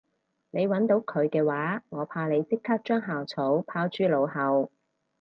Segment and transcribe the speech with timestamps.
[0.49, 4.71] 你搵到佢嘅話我怕你即刻將校草拋諸腦後